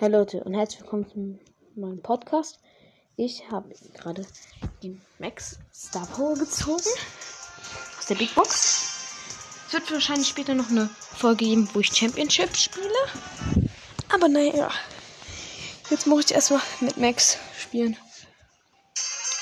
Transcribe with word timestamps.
Hey 0.00 0.10
Leute 0.10 0.44
und 0.44 0.54
herzlich 0.54 0.82
willkommen 0.82 1.10
zu 1.10 1.40
meinem 1.74 2.00
Podcast. 2.00 2.60
Ich 3.16 3.50
habe 3.50 3.74
gerade 3.94 4.24
die 4.80 4.96
Max 5.18 5.58
Star 5.74 6.06
Power 6.06 6.34
gezogen 6.36 6.84
aus 7.98 8.06
der 8.08 8.14
Big 8.14 8.32
Box. 8.36 8.84
Es 9.66 9.72
wird 9.72 9.90
wahrscheinlich 9.90 10.28
später 10.28 10.54
noch 10.54 10.70
eine 10.70 10.88
Folge 11.00 11.46
geben, 11.46 11.68
wo 11.72 11.80
ich 11.80 11.88
Championship 11.92 12.56
spiele. 12.56 12.88
Aber 14.08 14.28
naja, 14.28 14.70
jetzt 15.90 16.06
muss 16.06 16.26
ich 16.26 16.32
erstmal 16.36 16.62
mit 16.78 16.96
Max 16.96 17.36
spielen. 17.60 17.96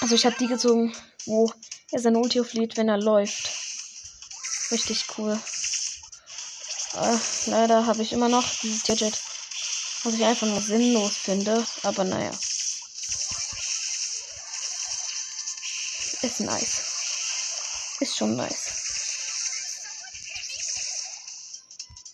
Also 0.01 0.15
ich 0.15 0.25
habe 0.25 0.37
die 0.41 0.47
gezogen, 0.47 0.97
wo 1.27 1.53
er 1.93 1.99
seine 1.99 2.19
Ulti 2.19 2.41
auflädt, 2.41 2.79
wenn 2.79 2.89
er 2.89 2.97
läuft. 2.97 3.51
Richtig 4.71 5.05
cool. 5.19 5.39
Äh, 6.95 7.19
leider 7.51 7.85
habe 7.85 8.01
ich 8.01 8.15
immer 8.15 8.31
noch 8.31 8.49
dieses 8.63 8.85
Gadget 8.85 9.21
was 10.03 10.15
ich 10.15 10.25
einfach 10.25 10.47
nur 10.47 10.63
sinnlos 10.63 11.17
finde. 11.17 11.67
Aber 11.83 12.05
naja. 12.05 12.31
Ist 16.23 16.41
nice. 16.41 16.81
Ist 18.01 18.17
schon 18.17 18.37
nice. 18.37 18.73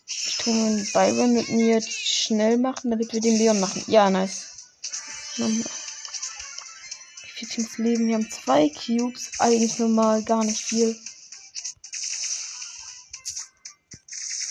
Ich 0.06 0.36
tue 0.38 0.52
mir 0.52 0.84
Byron 0.92 1.32
mit 1.34 1.48
mir 1.48 1.80
schnell 1.80 2.58
machen, 2.58 2.90
damit 2.90 3.12
wir 3.12 3.20
den 3.20 3.38
Leon 3.38 3.60
machen. 3.60 3.84
Ja, 3.86 4.10
nice. 4.10 4.46
Wie 5.36 5.64
viele 7.34 7.50
Teams 7.50 7.78
leben? 7.78 8.06
Wir 8.08 8.14
haben 8.16 8.30
zwei 8.30 8.68
Cubes. 8.70 9.30
Eigentlich 9.38 9.78
normal, 9.78 10.22
gar 10.24 10.44
nicht 10.44 10.62
viel. 10.62 10.98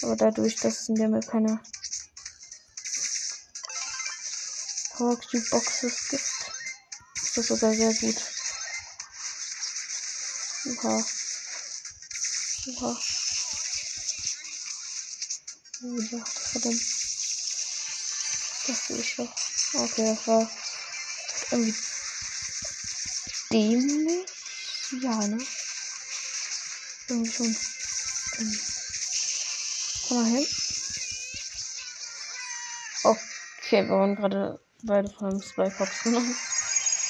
Aber 0.03 0.15
dadurch, 0.15 0.55
dass 0.55 0.89
Map 0.89 1.27
keine 1.27 1.61
Cube 5.01 5.49
Boxes 5.49 6.09
gibt, 6.09 6.23
ist 7.15 7.37
das 7.37 7.47
sogar 7.47 7.73
sehr 7.73 7.91
gut. 7.93 8.15
Oha. 10.65 11.03
Oha. 12.67 12.99
Ja, 15.81 16.19
das 16.19 16.53
war 16.53 16.61
denn. 16.61 16.79
Das 18.67 18.89
will 18.89 18.99
ich 18.99 19.15
doch. 19.15 19.35
Okay, 19.73 20.15
das 20.15 20.27
war 20.27 20.51
irgendwie 21.49 21.75
dämlich. 23.51 24.29
Ja, 25.01 25.15
ne? 25.27 25.43
Irgendwie 27.07 27.31
schon. 27.31 27.57
Komm 30.07 30.17
mal 30.17 30.29
hin. 30.29 30.47
Okay, 33.03 33.87
wir 33.87 33.89
waren 33.89 34.15
gerade 34.15 34.59
Beide 34.83 35.09
von 35.09 35.29
einem 35.29 35.41
Spike 35.41 35.77
Hops 35.79 36.03
genommen. 36.03 36.35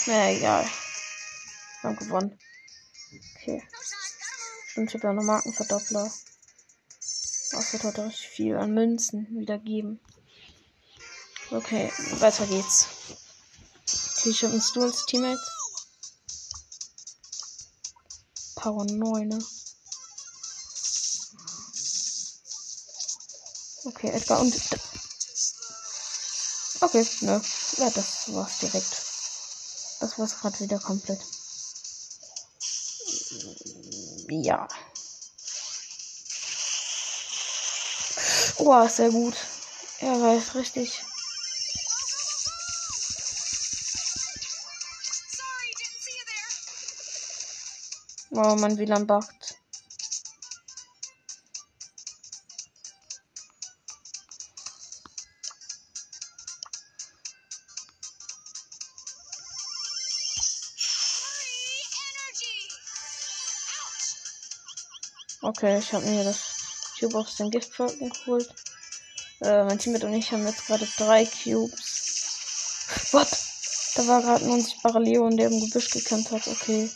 Naja, 0.05 0.37
egal. 0.37 0.65
Wir 1.81 1.89
haben 1.89 1.95
gewonnen. 1.95 2.39
Okay. 3.35 3.63
Stimmt, 4.67 4.89
ich 4.89 4.95
habe 4.95 5.07
ja 5.07 5.13
noch 5.13 5.23
Markenverdoppler. 5.23 6.11
Das 7.51 7.73
wird 7.73 7.83
heute 7.83 8.05
richtig 8.05 8.27
viel 8.27 8.57
an 8.57 8.73
Münzen 8.73 9.27
wieder 9.39 9.57
geben. 9.57 9.99
Okay, 11.49 11.91
weiter 12.19 12.45
geht's. 12.47 12.87
Okay, 14.19 14.45
einen 14.45 14.61
Stu 14.61 14.83
als 14.83 15.05
Teammate. 15.05 15.41
Power 18.55 18.85
9, 18.85 19.27
ne? 19.27 19.45
Okay, 23.85 24.09
Edgar 24.11 24.39
und. 24.41 24.53
Okay, 26.81 27.05
ne. 27.21 27.41
Ja, 27.77 27.89
das 27.91 28.33
war's 28.33 28.57
direkt. 28.59 28.91
Das 29.99 30.17
war's 30.17 30.39
gerade 30.39 30.59
wieder 30.59 30.79
komplett. 30.79 31.21
Ja. 34.29 34.67
Oh, 38.57 38.87
sehr 38.87 39.11
gut. 39.11 39.35
Er 39.99 40.19
weiß 40.21 40.55
richtig. 40.55 41.03
Oh, 48.31 48.55
mein 48.55 48.77
WLAN 48.77 49.05
backt. 49.05 49.40
Okay, 65.61 65.77
ich 65.77 65.93
habe 65.93 66.03
mir 66.07 66.23
das 66.23 66.39
Cube 66.99 67.19
aus 67.19 67.35
dem 67.35 67.51
Giftfalken 67.51 68.09
geholt. 68.09 68.51
Äh, 69.41 69.63
mein 69.63 69.77
Teammate 69.77 70.07
und 70.07 70.15
ich 70.15 70.31
haben 70.31 70.47
jetzt 70.47 70.65
gerade 70.65 70.87
drei 70.97 71.23
Cubes. 71.23 72.87
What? 73.11 73.27
Da 73.93 74.07
war 74.07 74.23
gerade 74.23 74.43
ein 74.43 74.49
unsichtbarer 74.53 74.99
Leon, 74.99 75.37
der 75.37 75.51
im 75.51 75.59
Gebüsch 75.59 75.91
gekämpft 75.91 76.31
hat. 76.31 76.47
Okay. 76.47 76.89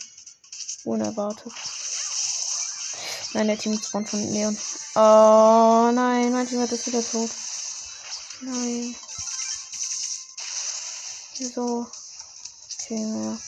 Unerwartet. 0.82 1.52
Nein, 3.34 3.46
der 3.46 3.56
Team 3.56 3.80
spawn 3.80 4.04
von 4.04 4.32
Leon. 4.32 4.58
Oh 4.96 5.92
nein, 5.94 6.32
mein 6.32 6.48
Teammate 6.48 6.74
ist 6.74 6.88
wieder 6.88 7.04
tot. 7.08 7.30
Nein. 8.40 8.96
Wieso? 11.38 11.86
Okay, 12.80 12.98
naja. 12.98 13.38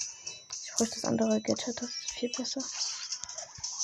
Ich 0.64 0.72
bräuchte 0.76 0.94
das 0.94 1.04
andere 1.06 1.40
Gadget, 1.40 1.82
das 1.82 1.88
ist 1.88 2.12
viel 2.12 2.30
besser. 2.36 2.62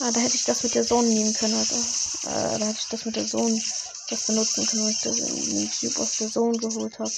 Ah, 0.01 0.11
da 0.11 0.21
hätte 0.21 0.35
ich 0.35 0.43
das 0.43 0.65
mit 0.65 0.75
der 0.75 0.83
Sohn 0.83 1.07
nehmen 1.07 1.33
können, 1.35 1.55
Alter. 1.55 1.77
Äh, 1.77 2.59
da 2.59 2.67
hätte 2.67 2.81
ich 2.81 2.89
das 2.89 3.05
mit 3.05 3.15
der 3.15 3.29
Sohn 3.29 3.63
das 4.11 4.27
benutzen 4.27 4.67
können, 4.67 4.85
weil 4.85 4.91
ich 4.91 5.01
das 5.01 5.17
den 5.17 5.71
Typ 5.71 5.99
aus 6.01 6.17
der 6.17 6.29
Sohn 6.29 6.59
geholt 6.59 6.99
habe. 6.99 7.13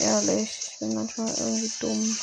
Ehrlich, 0.00 0.50
ich 0.66 0.78
bin 0.78 0.94
manchmal 0.94 1.28
irgendwie 1.28 1.72
dumm. 1.78 2.18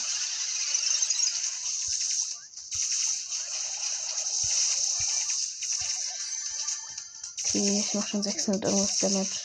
Okay, 7.45 7.79
ich 7.79 7.93
mach 7.93 8.07
schon 8.07 8.23
600 8.23 8.63
irgendwas 8.63 8.97
Damage. 8.97 9.39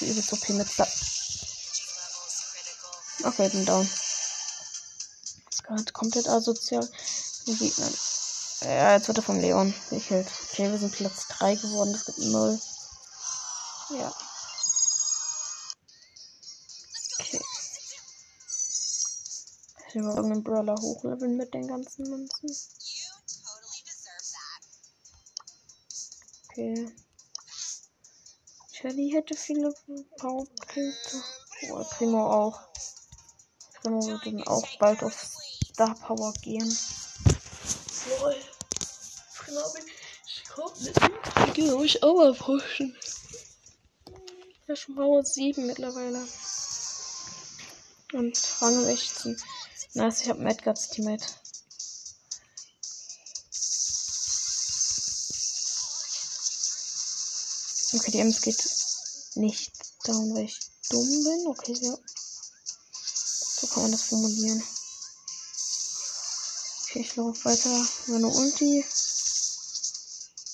Übelst 0.00 0.32
OP 0.32 0.48
mit 0.50 0.72
Sa 0.72 0.88
Okay, 3.22 3.48
bin 3.50 3.64
down. 3.64 3.88
Das 5.44 5.54
ist 5.54 5.64
gerade 5.64 5.92
komplett 5.92 6.28
asozial. 6.28 6.88
Gegnern. 7.56 8.07
Ja, 8.62 8.94
jetzt 8.94 9.06
wird 9.06 9.18
er 9.18 9.22
von 9.22 9.40
Leon 9.40 9.72
gekillt. 9.88 10.26
Okay, 10.50 10.70
wir 10.70 10.78
sind 10.78 10.92
Platz 10.92 11.28
3 11.28 11.54
geworden. 11.54 11.92
Das 11.92 12.04
gibt 12.04 12.18
0. 12.18 12.60
Ja. 13.90 14.12
Okay. 17.20 17.40
Ich 19.88 19.94
will 19.94 20.02
mal 20.02 20.16
irgendeinen 20.16 20.42
Brawler 20.42 20.74
hochleveln 20.74 21.36
mit 21.36 21.54
den 21.54 21.68
ganzen 21.68 22.10
Münzen. 22.10 22.56
Okay. 26.48 26.92
Shelly 28.72 29.10
hätte 29.10 29.36
viele 29.36 29.72
Powerpunkte. 30.18 30.92
Oh, 31.70 31.84
Primo 31.90 32.26
auch. 32.26 32.60
Primo 33.74 34.04
wird 34.04 34.26
dann 34.26 34.42
auch 34.48 34.66
bald 34.78 35.02
auf 35.04 35.14
Star 35.14 35.94
Power 35.94 36.32
gehen. 36.42 36.76
Lol. 38.08 38.36
Genau, 39.46 39.74
ich 40.26 40.44
komme 40.48 40.74
mit 40.80 40.96
dem 40.96 41.54
genau 41.54 41.82
ich 41.82 42.02
auch 42.02 42.14
mal 42.14 42.34
pushen. 42.34 42.96
Ja, 44.66 44.76
schon 44.76 44.94
Power 44.94 45.24
7 45.24 45.66
mittlerweile. 45.66 46.26
Und 48.12 48.38
Rang 48.60 48.84
16. 48.84 49.40
Nice, 49.94 50.22
ich 50.22 50.28
habe 50.28 50.42
Madguts 50.42 50.88
Teammate. 50.88 51.26
Okay, 57.94 58.10
die 58.10 58.20
Ems 58.20 58.40
geht 58.42 58.62
nicht 59.36 59.72
down, 60.04 60.34
weil 60.34 60.44
ich 60.44 60.58
dumm 60.90 61.24
bin. 61.24 61.46
Okay, 61.48 61.76
ja. 61.80 61.96
So 63.60 63.66
kann 63.66 63.82
man 63.82 63.92
das 63.92 64.02
formulieren. 64.02 64.62
Okay, 66.90 67.00
ich 67.00 67.16
laufe 67.16 67.44
weiter. 67.44 67.86
Meine 68.06 68.28
Ulti. 68.28 68.82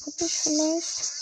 Hab 0.04 0.20
ich 0.20 0.32
vielleicht? 0.32 1.12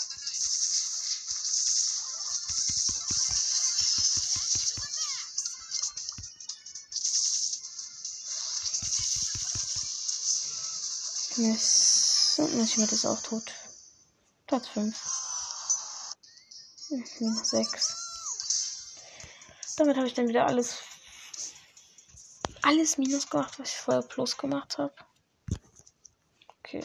Mist. 11.37 12.39
Und 12.39 12.65
Teammate 12.65 12.95
ist 12.95 13.05
auch 13.05 13.21
tot. 13.21 13.53
Platz 14.47 14.67
5. 14.69 14.97
Hm, 16.89 17.43
6. 17.43 17.95
Damit 19.77 19.95
habe 19.95 20.07
ich 20.07 20.15
dann 20.15 20.27
wieder 20.27 20.47
alles 20.47 20.73
alles 22.73 22.97
minus 22.97 23.29
gemacht, 23.29 23.59
was 23.59 23.69
ich 23.69 23.75
vorher 23.75 24.01
plus 24.01 24.35
gemacht 24.35 24.79
habe. 24.79 24.95
Okay. 26.59 26.83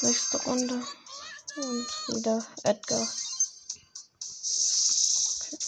Nächste 0.00 0.38
Runde. 0.44 0.86
Und 1.56 2.08
wieder 2.08 2.46
Edgar. 2.62 3.06
Okay. 5.36 5.58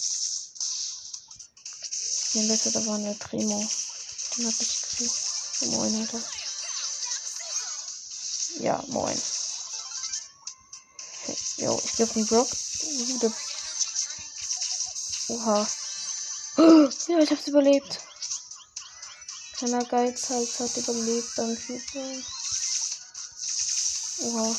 In 2.33 2.47
Mitte, 2.47 2.71
da 2.71 2.85
war 2.87 2.95
eine 2.95 3.13
Primo. 3.13 3.69
Den 4.35 4.47
hab 4.47 4.59
ich 4.59 4.81
gesehen. 4.81 5.71
Moin, 5.71 5.95
Alter. 6.01 6.23
Ja, 8.61 8.83
moin. 8.87 9.21
Okay. 11.21 11.37
Jo, 11.57 11.79
ich 11.85 11.95
gebe 11.95 12.15
einen 12.15 12.25
Brock. 12.25 12.49
Oha. 15.27 15.67
Ja, 17.07 17.19
ich 17.19 17.29
hab's 17.29 17.47
überlebt. 17.47 17.99
Kleiner 19.57 19.85
Geizhals 19.85 20.59
hat 20.59 20.75
überlebt 20.75 21.35
beim 21.35 21.55
Fußball. 21.55 22.23
Oha. 24.23 24.55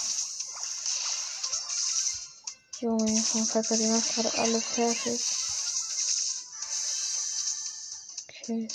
Junge, 2.78 3.24
mein 3.34 3.46
Vater, 3.46 3.76
die 3.76 3.88
macht 3.88 4.14
gerade 4.14 4.38
alles 4.38 4.64
fertig. 4.64 5.20
Okay. 8.28 8.68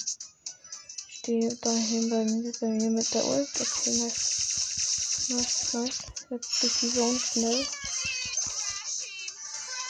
Ich 1.08 1.18
stehe 1.20 1.56
dahin 1.56 2.10
bei 2.10 2.26
mir, 2.26 2.52
bei 2.60 2.68
mir 2.68 2.90
mit 2.90 3.14
der 3.14 3.24
Ult. 3.24 3.50
Okay, 3.62 3.92
nice. 3.92 5.28
Nice, 5.30 5.74
nice. 5.74 6.00
Jetzt 6.30 6.62
durch 6.62 6.80
die 6.82 6.94
Zone 6.94 7.20
schnell. 7.20 7.68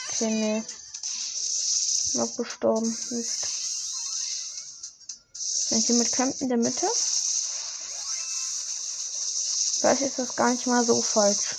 Okay, 0.08 0.30
nee. 0.30 0.64
Noch 2.14 2.36
gestorben. 2.36 2.96
Mist. 3.10 3.51
Wenn 5.72 5.78
ich 5.78 5.86
hier 5.86 5.96
mit 5.96 6.12
Camp 6.12 6.38
in 6.42 6.50
der 6.50 6.58
Mitte. 6.58 6.86
Vielleicht 9.80 10.02
ist 10.02 10.18
das 10.18 10.36
gar 10.36 10.50
nicht 10.50 10.66
mal 10.66 10.84
so 10.84 11.00
falsch. 11.00 11.56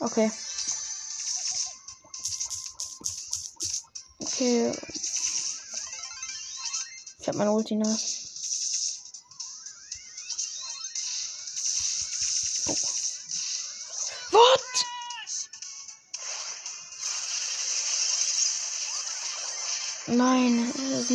Okay. 0.00 0.32
Okay. 4.18 4.72
Ich 7.20 7.28
hab 7.28 7.36
meine 7.36 7.52
Ulti 7.52 7.76
ne? 7.76 7.96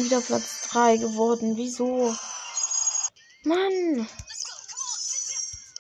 Wieder 0.06 0.22
Platz 0.22 0.62
3 0.70 0.98
geworden. 0.98 1.58
Wieso? 1.58 2.16
Mann! 3.44 4.08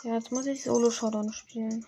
Ja, 0.03 0.15
jetzt 0.15 0.31
muss 0.31 0.47
ich 0.47 0.63
Solo-Showdown 0.63 1.31
spielen. 1.31 1.85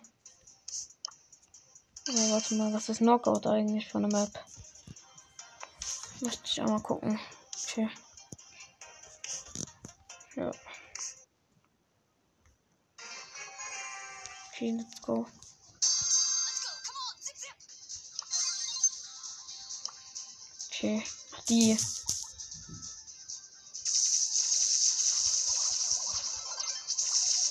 Aber 2.08 2.32
warte 2.32 2.56
mal, 2.56 2.72
was 2.74 2.90
ist 2.90 3.00
Knockout 3.00 3.48
eigentlich 3.48 3.90
von 3.90 4.04
der 4.04 4.12
Map? 4.12 4.46
Möchte 6.22 6.44
ich 6.46 6.62
auch 6.62 6.68
mal 6.68 6.82
gucken. 6.82 7.20
Okay. 7.64 7.90
Ja. 10.36 10.52
Okay, 14.52 14.72
let's 14.78 15.02
go. 15.02 15.26
Okay, 20.70 21.04
die. 21.50 21.78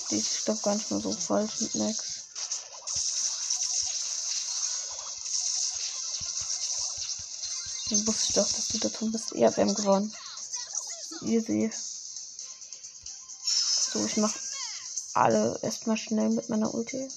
Die 0.09 0.17
ist, 0.17 0.45
glaube 0.45 0.61
gar 0.61 0.75
nicht 0.75 0.89
mal 0.89 1.01
so 1.01 1.11
falsch 1.11 1.61
mit 1.61 1.75
Max. 1.75 2.17
Dann 7.89 8.07
wusste 8.07 8.23
ich 8.27 8.33
doch, 8.33 8.51
dass 8.51 8.67
du 8.67 8.77
davon 8.79 9.11
bist. 9.11 9.31
Ja, 9.31 9.55
wir 9.55 9.63
haben 9.63 9.75
gewonnen. 9.75 10.13
Easy. 11.21 11.71
So, 13.91 14.05
ich 14.05 14.17
mach 14.17 14.33
alle 15.13 15.59
erstmal 15.63 15.97
schnell 15.97 16.29
mit 16.29 16.49
meiner 16.49 16.73
Ulti. 16.73 17.09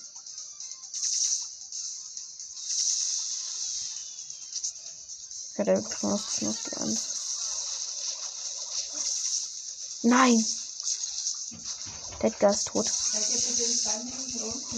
Ja, 5.56 5.64
der 5.64 5.82
Knoss 5.82 6.40
noch 6.40 6.56
die 6.62 6.76
an. 6.76 6.98
Nein! 10.02 10.44
Edgar 12.22 12.50
ist 12.50 12.68
tot. 12.68 12.86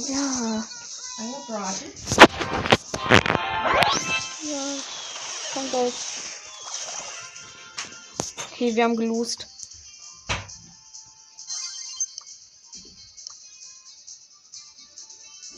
Ja. 0.09 0.65
Ja. 4.43 4.77
Komm 5.53 5.71
gleich. 5.71 5.95
Okay, 8.53 8.75
wir 8.77 8.85
haben 8.85 8.97
gelost. 8.97 9.47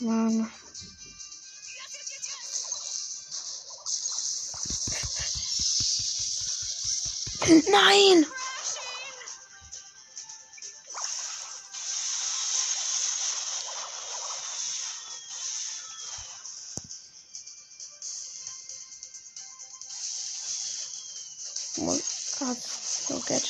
Mann. 0.01 0.51
Nein! 7.69 8.25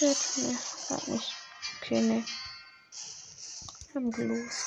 Gadget? 0.06 0.38
Ne, 0.38 0.60
hat 0.90 1.07
nicht. 1.07 1.34
Okay, 1.81 2.02
ne. 2.02 2.25
Haben 3.96 4.12
gelost. 4.12 4.65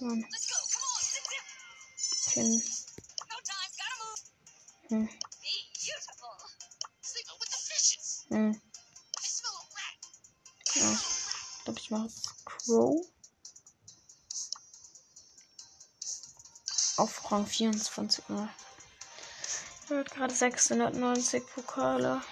Mann. 0.00 0.26
Okay. 2.26 2.62
Hm. 4.88 5.08
Hm. 8.28 8.60
Ja. 10.74 10.92
Ich 10.92 11.64
glaube, 11.64 11.78
ich 11.78 11.90
mache 11.90 12.10
Crow. 12.44 13.06
Auf 16.96 17.30
Rang 17.30 17.46
24 17.46 18.28
mal. 18.28 18.48
Er 19.88 19.98
hat 19.98 20.10
gerade 20.10 20.34
690 20.34 21.46
Pokale. 21.46 22.22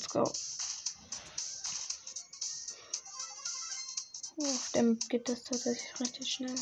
Let's 0.00 0.12
go. 0.12 0.22
Auf 4.42 4.70
dem 4.74 4.98
geht 5.08 5.28
das 5.28 5.44
tatsächlich 5.44 6.00
richtig 6.00 6.32
schnell. 6.32 6.54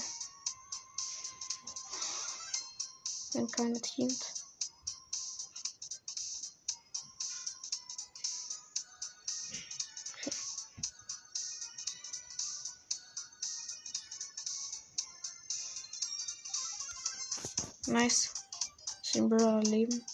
Wenn 3.34 3.48
keine. 3.50 3.80
Okay. 10.16 10.32
Nice. 17.86 18.30
Brawler 19.28 19.62
leben. 19.62 20.04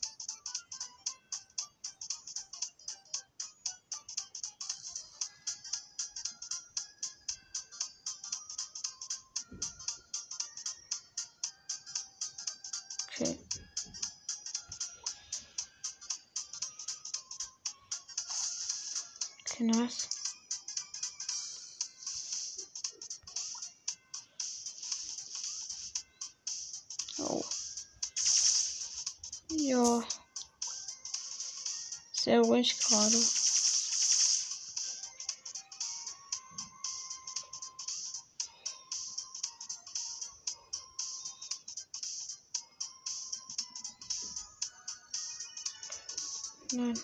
Nein. 46.76 47.00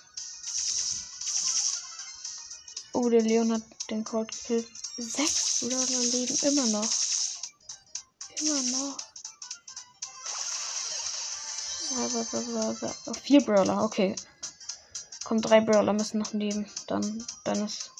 Oh, 2.93 3.09
der 3.09 3.23
Leon 3.23 3.53
hat 3.53 3.63
den 3.89 4.03
Colt 4.03 4.33
gekillt. 4.33 4.69
Sechs 4.99 5.61
Brawler 5.61 6.01
leben 6.01 6.37
immer 6.43 6.67
noch. 6.67 6.89
Immer 8.41 8.63
noch. 8.63 8.99
Oh, 13.07 13.15
vier 13.15 13.45
Brawler, 13.45 13.85
okay. 13.85 14.17
Komm, 15.25 15.41
drei 15.41 15.61
Brawler 15.61 15.93
müssen 15.93 16.19
noch 16.19 16.33
leben. 16.33 16.69
Dann, 16.89 17.25
dann 17.45 17.65
ist 17.65 17.93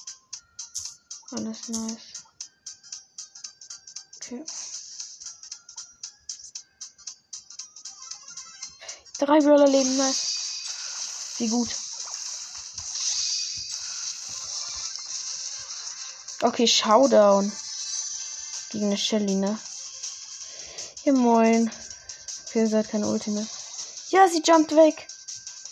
alles 1.31 1.69
nice. 1.69 2.23
Okay. 4.17 4.43
Drei 9.19 9.39
Brawler 9.39 9.67
leben, 9.67 9.95
nice. 9.95 10.30
Wie 11.41 11.47
gut. 11.47 11.75
Okay, 16.43 16.67
Showdown. 16.67 17.51
Gegen 18.69 18.85
eine 18.85 18.97
Shelly, 18.97 19.33
ne? 19.33 19.59
Ja, 21.03 21.13
moin. 21.13 21.71
Okay, 22.45 22.71
hat 22.71 22.91
keine 22.91 23.07
Ulti 23.07 23.31
Ja, 24.09 24.27
sie 24.27 24.43
jumpt 24.45 24.75
weg. 24.75 25.07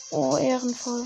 Oh, 0.09 0.37
ehrenvoll. 0.37 1.05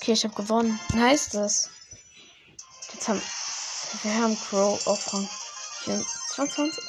Okay, 0.00 0.14
ich 0.14 0.24
habe 0.24 0.34
gewonnen. 0.34 0.80
Heißt 0.92 1.34
das? 1.34 1.70
Jetzt 2.92 3.06
haben 3.06 3.22
wir 4.02 4.12
haben 4.12 4.36
Crow 4.48 4.84
auf 4.88 5.12
Rang 5.12 5.28
24. 5.84 6.84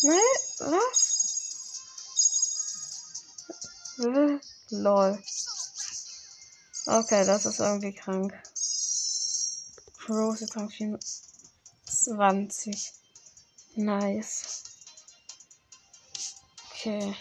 Nein, 0.00 0.20
was? 0.60 1.15
Lol. 3.98 5.22
Okay, 6.86 7.24
das 7.24 7.46
ist 7.46 7.60
irgendwie 7.60 7.94
krank. 7.94 8.34
Jetzt 10.06 10.54
Rang 10.54 10.70
24. 10.70 12.92
Nice. 13.74 14.62
Okay. 16.70 17.16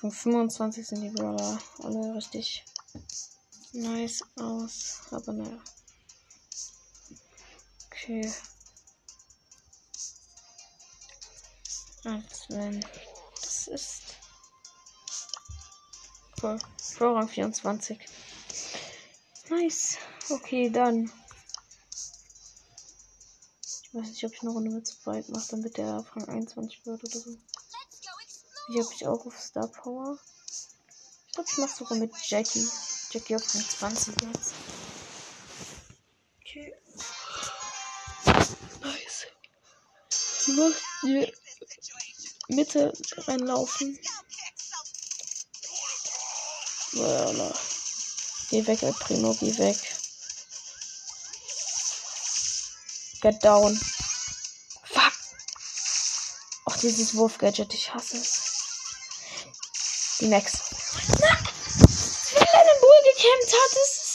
Von 0.00 0.10
25 0.10 0.86
sind 0.86 1.02
die 1.02 1.10
Brawler 1.10 1.58
alle 1.82 2.14
richtig 2.14 2.64
nice 3.72 4.22
aus. 4.36 5.00
Aber 5.10 5.32
naja. 5.32 5.58
Okay. 7.86 8.32
Als 12.04 12.48
wenn 12.48 12.82
ist. 13.68 14.16
Cool. 16.42 16.58
Pro 16.96 17.26
24. 17.26 17.98
Nice. 19.48 19.98
Okay, 20.28 20.70
dann. 20.70 21.10
Ich 23.82 23.94
weiß 23.94 24.08
nicht, 24.08 24.24
ob 24.24 24.34
ich 24.34 24.42
eine 24.42 24.50
Runde 24.50 24.70
mit 24.70 24.88
Sprite 24.88 25.30
mache, 25.32 25.46
damit 25.50 25.76
der 25.78 26.04
Rang 26.14 26.28
21 26.28 26.84
wird 26.84 27.02
oder 27.02 27.18
so. 27.18 27.36
Hier 28.68 28.84
habe 28.84 28.94
ich 28.94 29.06
auch 29.06 29.24
auf 29.24 29.38
Star 29.38 29.68
Power. 29.68 30.18
Ich 31.28 31.32
glaube, 31.32 31.48
ich 31.50 31.58
mache 31.58 31.76
sogar 31.76 31.98
mit 31.98 32.12
Jackie. 32.26 32.68
Jackie 33.10 33.36
auf 33.36 33.54
Rang 33.54 33.64
20 33.64 34.14
jetzt. 34.22 34.54
Okay. 36.40 36.74
Nice. 38.82 39.26
Muss 40.48 40.74
die 41.02 41.32
Mitte 42.48 42.92
reinlaufen. 43.26 43.98
Voilà. 46.92 47.52
Geh 48.50 48.66
weg, 48.66 48.82
El 48.82 48.92
Primo, 48.92 49.34
geh 49.34 49.58
weg. 49.58 49.76
Get 53.20 53.42
down. 53.42 53.76
Fuck. 54.84 55.12
Ach, 56.66 56.76
dieses 56.78 57.16
Wurf-Gadget, 57.16 57.74
ich 57.74 57.92
hasse 57.92 58.16
es. 58.16 58.40
Die 60.20 60.28
Max. 60.28 60.60
Na, 61.18 61.36
wenn 62.34 62.48
eine 62.48 62.80
Bull 62.80 63.00
gekämpft 63.14 63.52
hat, 63.52 63.72
ist 63.72 64.05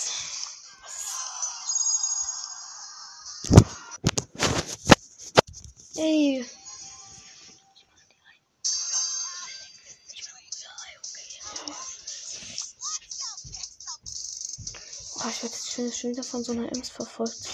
jetzt 15.86 16.00
schon, 16.00 16.12
wieder 16.12 16.24
von 16.24 16.44
so 16.44 16.52
einer 16.52 16.72
Ems 16.72 16.90
verfolgt. 16.90 17.48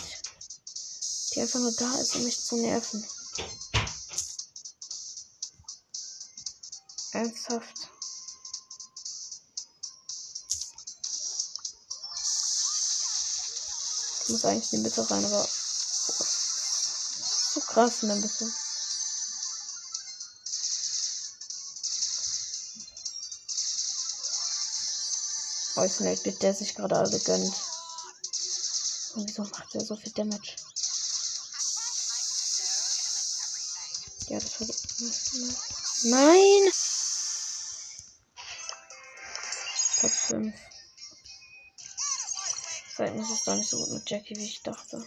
Die 1.33 1.41
einfach 1.41 1.59
nur 1.59 1.71
da 1.73 1.95
ist, 1.99 2.15
um 2.15 2.23
mich 2.23 2.39
zu 2.39 2.55
nerven. 2.55 3.05
Ernsthaft. 7.11 7.89
Ich 14.23 14.29
muss 14.29 14.45
eigentlich 14.45 14.73
in 14.73 14.79
die 14.79 14.83
Mitte 14.83 15.09
rein, 15.09 15.23
aber 15.25 15.47
so 17.53 17.61
krass 17.61 18.03
in 18.03 18.09
der 18.09 18.17
Mitte. 18.17 18.51
Oh, 25.77 25.83
ich 25.83 25.93
der 26.39 26.55
sich 26.55 26.73
gerade 26.73 26.97
alle 26.97 27.19
gönnt. 27.19 27.53
Wieso 29.25 29.41
macht 29.43 29.73
er 29.73 29.81
so 29.81 29.95
viel 29.95 30.11
Damage? 30.11 30.55
Ja, 34.27 34.39
das 34.39 34.59
war. 34.59 34.67
Nein! 36.03 36.71
Top 40.01 40.11
5. 40.11 40.55
Seitens 42.95 43.29
ist 43.29 43.37
es 43.37 43.43
doch 43.43 43.55
nicht 43.55 43.69
so 43.69 43.77
gut 43.77 43.91
mit 43.91 44.09
Jackie, 44.09 44.35
wie 44.35 44.45
ich 44.45 44.61
dachte. 44.61 45.03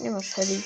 Immer 0.00 0.22
Shelly. 0.22 0.62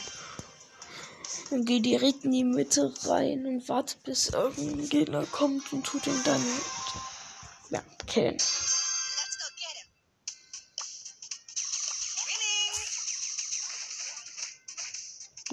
Und 1.51 1.65
geh 1.67 1.79
direkt 1.79 2.25
in 2.25 2.33
die 2.33 2.45
Mitte 2.45 2.93
rein 3.05 3.47
und 3.47 3.69
warte, 3.69 3.97
bis 4.05 4.31
irgendein 4.31 4.89
Gegner 4.89 5.27
kommt 5.27 5.73
und 5.73 5.85
tut 5.85 6.07
ihn 6.09 6.23
dann 6.25 6.45
ja, 7.71 7.83
killen. 8.07 8.39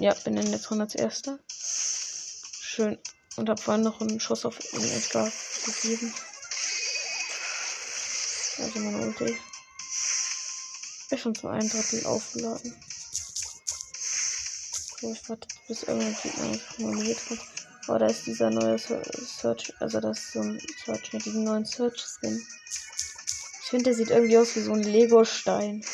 Ja, 0.00 0.14
bin 0.14 0.38
in 0.38 0.50
der 0.50 0.58
101. 0.58 1.24
Schön. 2.62 2.98
Und 3.36 3.50
hab 3.50 3.60
vorhin 3.60 3.84
noch 3.84 4.00
einen 4.00 4.18
Schuss 4.18 4.46
auf 4.46 4.56
den 4.56 4.82
Edgar 4.82 5.30
gegeben. 5.66 6.14
Also 8.60 8.78
meine 8.78 9.06
Ulti. 9.06 9.36
Ist 11.10 11.20
schon 11.20 11.34
zu 11.34 11.48
einem 11.48 11.68
Drittel 11.68 12.06
aufgeladen. 12.06 12.82
So, 15.02 15.12
ich 15.12 15.28
warte, 15.28 15.48
bis 15.68 15.82
irgendein 15.82 16.16
Gegner 16.22 16.58
formuliert 16.58 17.18
kommt. 17.28 17.42
Oh, 17.88 17.98
da 17.98 18.06
ist 18.06 18.26
dieser 18.26 18.48
neue 18.48 18.78
Search, 18.78 19.74
also 19.80 20.00
das 20.00 20.18
ist 20.18 20.32
so 20.32 20.40
ein 20.40 20.58
Search 20.82 21.12
mit 21.12 21.26
diesem 21.26 21.44
neuen 21.44 21.66
Search-Skin. 21.66 22.42
Ich 23.64 23.68
finde, 23.68 23.84
der 23.84 23.94
sieht 23.94 24.08
irgendwie 24.08 24.38
aus 24.38 24.56
wie 24.56 24.62
so 24.62 24.72
ein 24.72 24.82
Lego-Stein. 24.82 25.84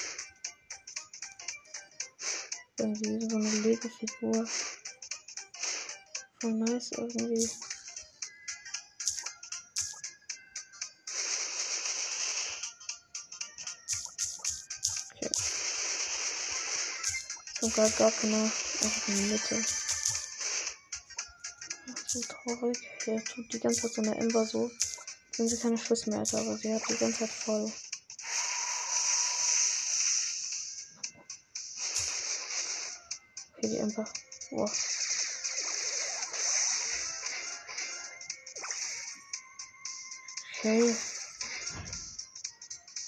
Irgendwie 2.79 3.29
so 3.31 3.37
eine 3.37 3.51
Lego-Figur. 3.51 4.49
Voll 6.41 6.53
nice 6.53 6.93
irgendwie. 6.93 7.51
sogar 17.77 17.91
gar 17.91 18.11
keine 18.11 18.37
einfach 18.37 19.09
in 19.09 19.17
der 19.17 19.27
Mitte. 19.27 19.65
Ach, 21.89 22.09
so 22.09 22.21
traurig. 22.21 22.79
Hier 23.05 23.25
tut 23.25 23.53
die 23.53 23.61
ganze 23.61 23.83
Zeit 23.83 23.93
so 23.93 24.03
eine 24.03 24.17
Ember 24.17 24.47
so. 24.47 24.71
Wenn 25.37 25.49
sie 25.49 25.59
keine 25.59 25.77
Schuss 25.77 26.07
mehr 26.07 26.21
hat, 26.21 26.35
aber 26.35 26.57
sie 26.57 26.75
hat 26.75 26.83
die 26.89 26.97
ganze 26.97 27.21
Zeit 27.21 27.31
voll. 27.31 27.73
Attacke 33.67 33.69
die 33.69 33.81
einfach. 33.81 34.13
Boah. 34.51 34.71
Okay. 40.59 40.97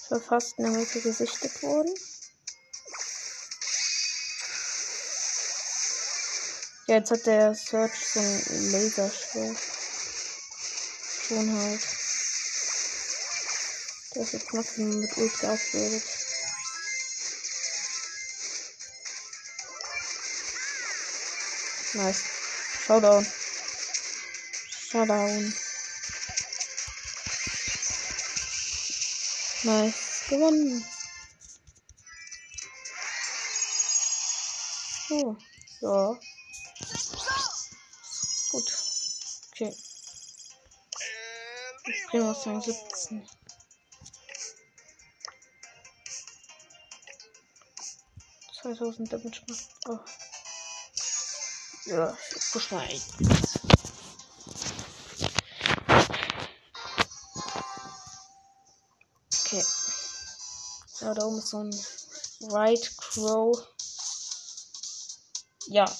Ich 0.04 0.10
war 0.10 0.20
fast 0.20 0.58
in 0.58 0.64
der 0.64 0.72
Mitte 0.72 1.00
gesichtet 1.00 1.62
worden. 1.62 1.94
Ja, 6.86 6.94
jetzt 6.96 7.10
hat 7.10 7.26
der 7.26 7.54
Search 7.54 7.92
so 7.94 8.20
ein 8.20 8.72
Laserschwert. 8.72 9.58
Schon 11.26 11.52
halt. 11.52 11.80
Der 14.14 14.22
ist 14.22 14.32
jetzt 14.32 14.54
Maximum 14.54 15.00
mit 15.00 15.16
Ult 15.18 15.38
geupgradet. 15.38 16.17
Nice. 21.94 22.22
Showdown. 22.84 23.24
Showdown. 24.90 25.52
Nice. 29.64 30.26
Gewonnen. 30.28 30.84
Oh. 35.10 35.36
Ja. 35.80 36.18
Gut. 38.50 38.72
Okay. 39.52 39.74
Prima 42.10 42.30
aus 42.32 42.44
17. 42.44 43.26
Zweitausend 48.60 49.10
Damage 49.10 49.42
macht. 49.48 49.68
Oh. 49.86 49.98
Ja, 51.88 52.14
push 52.52 52.70
mal 52.70 52.80
ein. 52.80 53.00
Okay. 59.46 59.64
Ja, 61.00 61.14
da 61.14 61.24
oben 61.24 61.38
ist 61.38 61.48
so 61.48 61.60
ein 61.60 61.72
White 62.40 62.90
Crow. 62.98 63.66
Ja. 65.68 65.90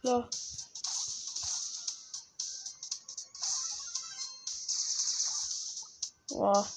Klar. 0.00 0.28
Boah. 6.30 6.68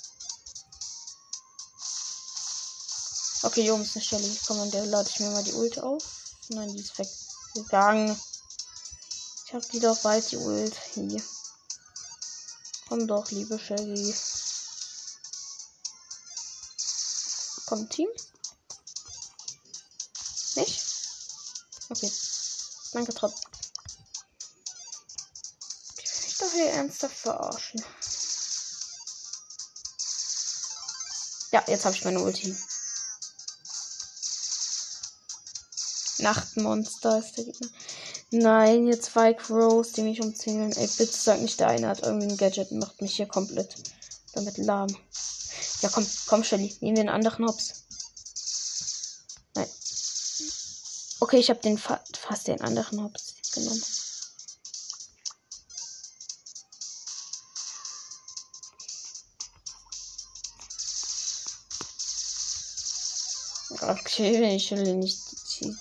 Okay, 3.41 3.63
hier 3.63 3.73
oben 3.73 3.81
ist 3.81 3.95
eine 3.95 4.05
Stelle. 4.05 4.37
Komm, 4.45 4.59
und 4.59 4.71
der 4.71 4.85
lade 4.85 5.09
ich 5.09 5.19
mir 5.19 5.31
mal 5.31 5.43
die 5.43 5.53
Ult 5.53 5.79
auf. 5.79 6.03
Nein, 6.49 6.71
die 6.71 6.79
ist 6.79 6.95
weggegangen. 7.55 8.19
Ich 9.45 9.53
hab 9.53 9.67
die 9.69 9.79
doch 9.79 9.99
bald, 10.01 10.29
die 10.31 10.37
Ult. 10.37 10.75
Hier. 10.93 11.23
Komm 12.87 13.07
doch, 13.07 13.29
liebe 13.31 13.57
Shelly. 13.59 14.15
Kommt 17.65 17.91
Team? 17.91 18.09
Nicht? 20.55 20.85
Okay. 21.89 22.11
Danke 22.93 23.13
trotzdem. 23.13 23.51
Ich 25.97 26.37
doch 26.37 26.51
hier 26.51 26.71
ernsthaft 26.71 27.15
verarschen. 27.15 27.83
Ja, 31.51 31.63
jetzt 31.67 31.85
habe 31.85 31.95
ich 31.95 32.05
meine 32.05 32.19
Ulti. 32.21 32.55
Nachtmonster 36.19 37.19
ist 37.19 37.37
der 37.37 37.45
Gegner. 37.45 37.69
Nein, 38.31 38.85
hier 38.85 39.01
zwei 39.01 39.33
Crows, 39.33 39.93
die 39.93 40.03
mich 40.03 40.21
umzingeln. 40.21 40.71
Ey, 40.73 40.87
bitte 40.97 41.17
sag 41.17 41.41
nicht, 41.41 41.59
der 41.59 41.69
eine 41.69 41.87
hat 41.87 42.03
irgendwie 42.03 42.27
ein 42.27 42.37
Gadget 42.37 42.71
und 42.71 42.79
macht 42.79 43.01
mich 43.01 43.15
hier 43.15 43.27
komplett 43.27 43.75
damit 44.33 44.57
lahm. 44.57 44.95
Ja, 45.81 45.89
komm, 45.89 46.05
komm, 46.27 46.43
Shelly. 46.43 46.75
Nehmen 46.81 46.97
wir 46.97 47.03
den 47.03 47.09
anderen 47.09 47.47
Hops. 47.47 47.85
Nein. 49.55 49.67
Okay, 51.21 51.37
ich 51.37 51.49
habe 51.49 51.61
den 51.61 51.77
fa 51.77 52.01
fast 52.13 52.47
den 52.47 52.61
anderen 52.61 53.03
Hops 53.03 53.33
genommen. 53.53 53.81
Okay, 63.81 64.41
wenn 64.41 64.55
ich 64.55 64.67
Shelly 64.67 64.93
nicht. 64.93 65.28
Nein, 65.61 65.77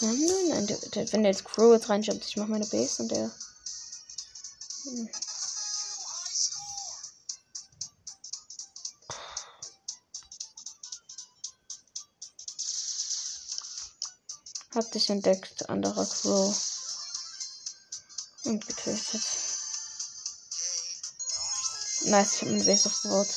nein, 0.00 0.48
nein. 0.48 0.66
Der, 0.66 1.12
wenn 1.12 1.22
der 1.22 1.32
jetzt 1.32 1.44
Crow 1.44 1.74
jetzt 1.74 1.88
reinjumpt, 1.88 2.24
ich 2.24 2.36
mach 2.36 2.46
meine 2.46 2.66
Base 2.66 3.02
und 3.02 3.10
der. 3.10 3.30
Hm. 4.84 5.08
Hab 14.74 14.92
dich 14.92 15.08
entdeckt, 15.10 15.68
anderer 15.68 16.06
Crow. 16.06 16.54
Und 18.44 18.66
getötet. 18.66 19.22
Nice, 22.02 22.34
ich 22.34 22.42
hab 22.42 22.48
meine 22.48 22.64
Base 22.64 22.88
aufgebaut. 22.88 23.28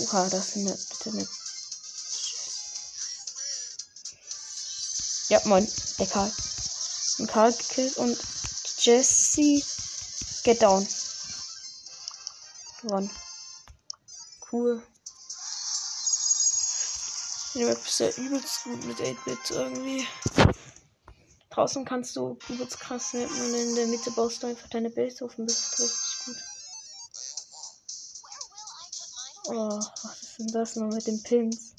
Oha, 0.00 0.28
das 0.28 0.48
ist 0.48 0.56
eine, 0.56 0.72
bitte 0.72 1.10
eine. 1.10 1.37
Ja, 5.28 5.40
moin, 5.44 5.70
der 5.98 6.06
Karl. 6.06 6.32
Ein 7.18 7.26
Karl 7.26 7.52
gekillt 7.52 7.96
und 7.98 8.16
Jesse 8.78 9.62
get 10.42 10.62
down. 10.62 10.86
Gewonnen. 12.80 13.10
Cool. 14.50 14.82
Die 17.54 17.64
Map 17.64 17.86
ist 17.86 18.00
ja 18.00 18.08
übelst 18.10 18.64
gut 18.64 18.84
mit 18.84 18.98
8-Bit 18.98 19.50
irgendwie. 19.50 20.06
Draußen 21.50 21.84
kannst 21.84 22.16
du 22.16 22.38
übelst 22.48 22.78
krass 22.78 23.12
nehmen 23.12 23.30
und 23.30 23.54
in 23.54 23.74
der 23.74 23.86
Mitte 23.88 24.10
baust 24.12 24.42
du 24.42 24.46
einfach 24.46 24.68
deine 24.70 24.90
Base 24.90 25.24
auf 25.24 25.36
und 25.38 25.46
bist 25.46 25.78
richtig 25.80 26.24
gut. 26.24 26.36
Oh, 29.48 29.80
was 30.04 30.22
ist 30.22 30.38
denn 30.38 30.52
das 30.52 30.76
noch 30.76 30.88
mit 30.88 31.06
den 31.06 31.22
Pins? 31.22 31.74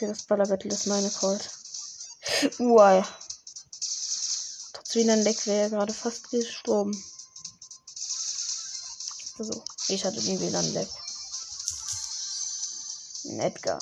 Okay, 0.00 0.08
das 0.08 0.22
Ballerbattle 0.22 0.72
ist 0.72 0.86
meine 0.86 1.10
Colt. 1.10 1.50
Wow. 2.56 3.06
Trotz 4.72 4.96
ein 4.96 5.22
Leck 5.22 5.46
wäre 5.46 5.64
er 5.64 5.68
gerade 5.68 5.92
fast 5.92 6.30
gestorben. 6.30 7.04
Also, 9.38 9.62
ich 9.88 10.02
hatte 10.02 10.22
nie 10.22 10.40
wieder 10.40 10.58
ein 10.58 10.72
Leck. 10.72 10.88
Ein 13.26 13.40
Edgar. 13.40 13.78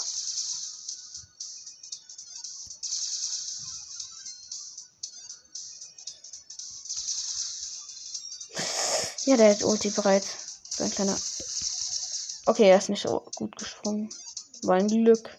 Ja, 9.24 9.36
der 9.36 9.50
hat 9.50 9.62
Ulti 9.62 9.90
bereit. 9.90 10.24
So 10.68 10.82
ein 10.82 10.90
kleiner. 10.90 11.16
Okay, 12.46 12.70
er 12.70 12.78
ist 12.78 12.88
nicht 12.88 13.02
so 13.02 13.24
gut 13.36 13.54
gesprungen. 13.54 14.12
War 14.62 14.78
ein 14.78 14.88
Glück. 14.88 15.30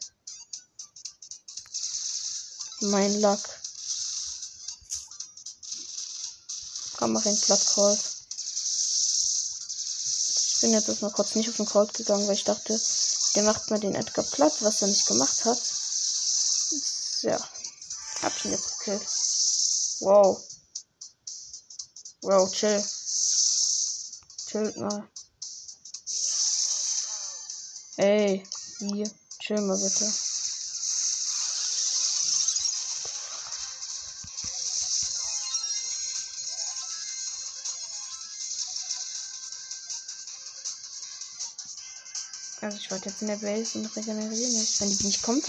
Mein 2.82 3.20
Luck. 3.20 3.40
Komm, 6.96 7.12
mach 7.14 7.26
ihn 7.26 7.40
platt, 7.40 7.66
Colt. 7.74 8.00
Ich 10.54 10.62
bin 10.62 10.72
jetzt 10.72 10.88
erstmal 10.88 11.12
kurz 11.12 11.36
nicht 11.36 11.50
auf 11.50 11.58
den 11.58 11.66
Colt 11.66 11.94
gegangen, 11.94 12.26
weil 12.28 12.36
ich 12.36 12.46
dachte, 12.46 12.80
der 13.36 13.44
macht 13.44 13.70
mal 13.70 13.80
den 13.80 13.96
Edgar 13.96 14.24
platt, 14.24 14.54
was 14.62 14.82
er 14.82 14.88
nicht 14.88 15.06
gemacht 15.08 15.44
hat. 15.46 15.62
Ja. 17.22 17.40
Hab 18.22 18.38
ich 18.38 18.46
ihn 18.46 18.52
jetzt 18.52 18.80
gekillt. 18.80 19.08
Wow. 20.00 20.42
Wow, 22.22 22.52
chill. 22.52 22.84
Chillt 24.48 24.78
mal. 24.78 25.10
Ey, 27.98 28.48
hier. 28.80 29.12
Chill 29.40 29.62
mal 29.62 29.78
bitte. 29.78 30.29
Ich 42.90 42.92
warte 42.92 43.10
jetzt 43.10 43.22
in 43.22 43.28
der 43.28 43.36
Base 43.36 43.78
und 43.78 43.96
regeneriere 43.96 44.52
mich, 44.52 44.82
wenn 44.82 44.90
die 44.90 45.06
nicht 45.06 45.22
kommt. 45.22 45.44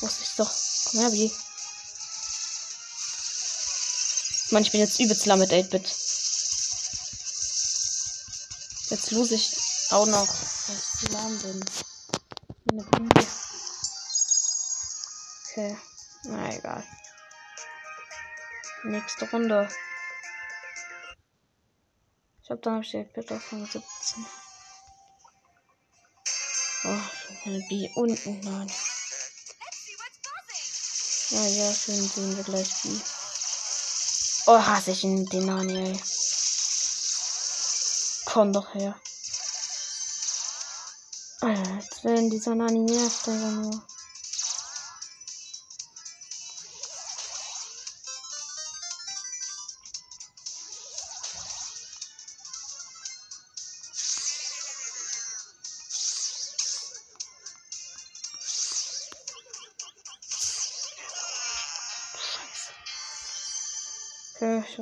Wusste 0.00 0.22
ich 0.22 0.30
doch. 0.38 0.50
Komm 0.86 1.00
her, 1.00 1.12
wie. 1.12 1.30
Mann, 4.50 4.62
ich 4.62 4.70
bin 4.70 4.80
jetzt 4.80 4.98
übelst 4.98 5.26
lahm 5.26 5.40
mit 5.40 5.50
8-Bit. 5.50 5.84
Jetzt 8.88 9.10
lose 9.10 9.34
ich 9.34 9.54
auch 9.90 10.06
noch, 10.06 10.28
weil 10.68 10.82
ich 11.02 11.10
lahm 11.10 11.38
bin. 11.38 11.91
Nächste 18.92 19.30
Runde. 19.30 19.66
Ich 22.42 22.50
hab 22.50 22.60
dann 22.60 22.82
die 22.82 22.88
8-Bit 22.88 23.32
auf 23.32 23.42
17. 23.48 23.82
Oh, 26.84 27.00
eine 27.46 27.60
B 27.70 27.88
unten. 27.94 28.40
Nein. 28.40 28.70
Ja, 31.30 31.46
ja, 31.46 31.72
schön 31.72 32.06
sehen 32.06 32.36
wir 32.36 32.44
gleich 32.44 32.68
B. 32.82 32.90
Oh, 34.44 34.58
hasse 34.58 34.90
ich 34.90 35.04
ihn, 35.04 35.24
den 35.24 35.46
Nani, 35.46 35.92
ey. 35.92 36.02
Komm 38.26 38.52
doch 38.52 38.74
her. 38.74 39.00
Alter, 41.40 41.74
jetzt 41.76 42.04
werden 42.04 42.28
dieser 42.28 42.54
Nani 42.54 42.80
nervt 42.80 43.26
nur. 43.28 43.86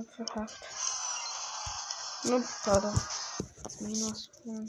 Hab 0.01 0.15
verkackt. 0.15 0.59
Nur 2.23 2.43
schade. 2.43 2.95
Minus. 3.81 4.31
Hm. 4.45 4.67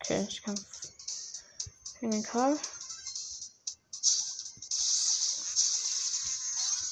Okay, 0.00 0.26
ich 0.28 0.42
kann 0.42 0.66
gegen 2.00 2.10
den 2.10 2.22
Karl. 2.24 2.58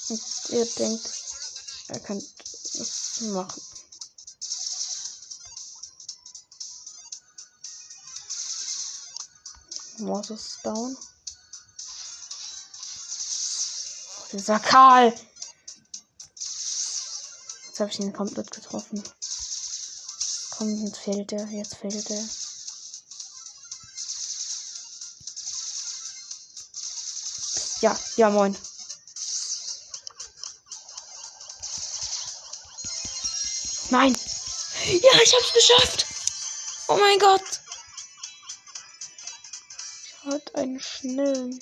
Und 0.08 0.22
ihr 0.50 0.64
denkt, 0.64 1.10
er 1.88 2.00
könnte 2.00 2.26
es 2.74 3.20
machen. 3.22 3.81
Mortis 10.02 10.58
down. 10.62 10.96
Dieser 14.32 14.58
Karl. 14.60 15.12
Jetzt 17.66 17.80
habe 17.80 17.90
ich 17.90 18.00
ihn 18.00 18.12
komplett 18.12 18.50
getroffen. 18.50 19.02
Komm, 20.56 20.84
jetzt 20.84 20.98
fehlt 20.98 21.32
er. 21.32 21.46
Jetzt 21.46 21.76
fehlt 21.76 22.10
er. 22.10 22.28
Ja, 27.80 27.98
ja, 28.16 28.30
moin. 28.30 28.56
Nein. 33.90 34.16
Ja, 34.86 35.20
ich 35.22 35.34
hab's 35.34 35.52
geschafft. 35.52 36.06
Oh 36.88 36.96
mein 36.96 37.18
Gott. 37.18 37.51
Einen 40.72 40.80
schnellen 40.80 41.60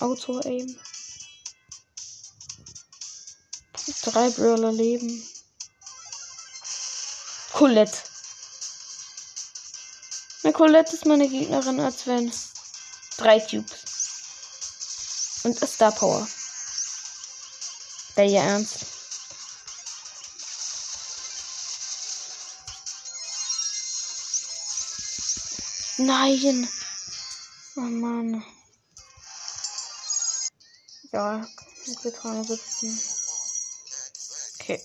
Auto-Aim. 0.00 0.78
Drei 4.02 4.28
Brawler 4.28 4.72
leben. 4.72 5.26
Colette. 7.54 7.96
Eine 10.42 10.52
Colette 10.52 10.94
ist 10.94 11.06
meine 11.06 11.26
Gegnerin, 11.26 11.80
als 11.80 12.06
wenn 12.06 12.30
drei 13.16 13.40
Cubes. 13.40 13.80
Und 15.44 15.58
Star 15.66 15.92
Power. 15.92 16.28
Der 18.18 18.26
ihr 18.26 18.40
ernst. 18.40 18.84
Nein. 25.96 26.68
Oh 27.74 27.80
Mann. 27.80 28.44
Ja, 31.10 31.46
jetzt 31.86 32.04
wird 32.04 32.22
317. 32.22 33.00
Okay. 34.60 34.82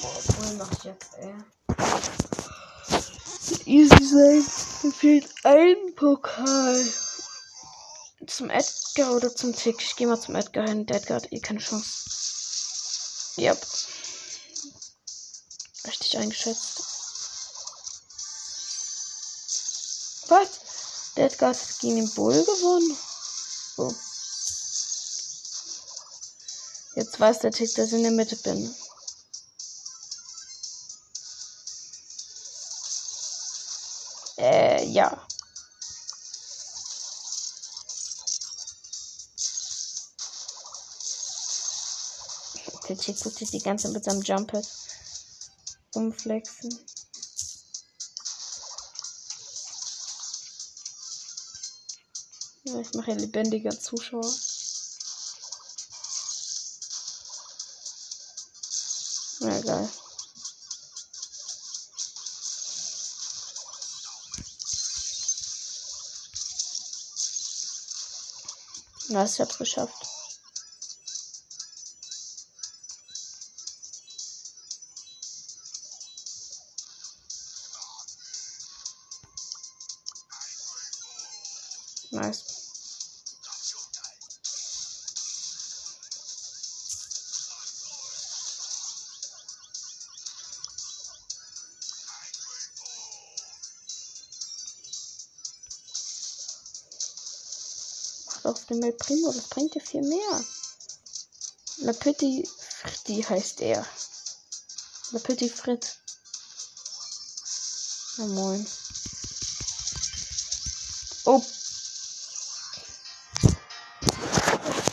Boah, 0.00 0.22
wohin 0.38 0.58
mach 0.58 0.70
ich 0.70 0.84
jetzt, 0.84 1.14
ey? 1.18 1.34
Easy 3.64 4.04
sein. 4.04 4.44
Mir 4.82 4.92
fehlt 4.92 5.28
ein 5.44 5.94
Pokal. 5.96 6.92
Zum 8.28 8.50
Edgar 8.50 9.12
oder 9.12 9.34
zum 9.34 9.52
Tick? 9.54 9.80
Ich 9.80 9.96
geh 9.96 10.06
mal 10.06 10.20
zum 10.20 10.36
Edgar 10.36 10.68
hin. 10.68 10.86
Der 10.86 10.98
Edgar 10.98 11.16
hat 11.16 11.32
eh 11.32 11.40
keine 11.40 11.58
Chance. 11.58 13.34
Yep. 13.36 13.60
Richtig 15.86 16.18
eingeschätzt. 16.18 16.89
Was? 20.30 20.60
Der 21.16 21.26
Edgar 21.26 21.50
hat 21.50 21.78
gegen 21.80 21.96
den 21.96 22.14
Bull 22.14 22.44
gewonnen. 22.44 22.96
So. 23.76 23.94
Jetzt 26.94 27.18
weiß 27.18 27.40
der 27.40 27.50
Tick, 27.50 27.74
dass 27.74 27.88
ich 27.88 27.94
in 27.94 28.02
der 28.04 28.12
Mitte 28.12 28.36
bin. 28.36 28.72
Äh, 34.38 34.84
ja. 34.86 35.26
Der 42.88 42.96
Tick 42.96 43.18
tut 43.18 43.34
sich 43.34 43.50
die 43.50 43.58
ganze 43.58 43.84
Zeit 43.84 43.94
mit 43.94 44.04
seinem 44.04 44.22
Jumper 44.22 44.62
umflexen. 45.94 46.89
Ich 52.78 52.94
mache 52.94 53.12
lebendiger 53.12 53.78
Zuschauer. 53.78 54.32
Na 59.40 59.60
geil. 59.60 59.88
Was, 69.08 69.34
ich 69.34 69.40
hab's 69.40 69.58
geschafft. 69.58 70.09
Dem 98.70 98.84
El 98.84 98.92
Primo, 98.92 99.32
das 99.32 99.48
bringt 99.48 99.74
dir 99.74 99.80
viel 99.80 100.02
mehr. 100.02 100.44
La 101.78 101.92
Petit 101.92 102.46
Fritti 102.46 103.20
heißt 103.20 103.62
er. 103.62 103.84
La 105.10 105.18
Petit 105.18 105.50
Frit. 105.50 105.98
Oh 108.18 108.26
moin. 108.28 108.64
Oh. 111.24 111.42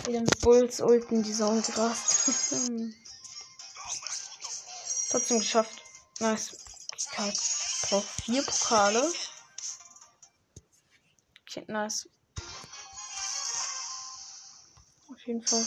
Mit 0.08 0.42
Bulls 0.42 0.80
ulten, 0.82 1.22
dieser 1.22 1.48
Ungrast. 1.48 2.32
Trotzdem 5.12 5.38
geschafft. 5.38 5.84
Nice. 6.20 6.58
Ich 6.96 7.08
brauche 7.12 8.08
vier 8.24 8.44
Pokale. 8.44 9.14
Okay, 11.44 11.64
nice. 11.68 12.10
Jeden 15.28 15.46
Fall. 15.46 15.66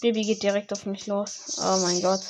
Baby 0.00 0.22
geht 0.22 0.42
direkt 0.42 0.72
auf 0.72 0.86
mich 0.86 1.06
los. 1.06 1.58
Oh 1.58 1.76
mein 1.78 2.00
Gott. 2.00 2.22